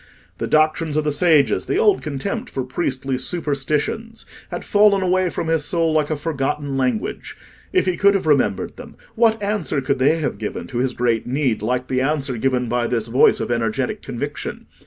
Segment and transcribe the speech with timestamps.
[0.39, 5.47] The doctrines of the sages, the old contempt for priestly superstitions, had fallen away from
[5.47, 7.37] his soul like a forgotten language:
[7.71, 11.27] if he could have remembered them, what answer could they have given to his great
[11.27, 14.65] need like the answer given by this voice of energetic conviction?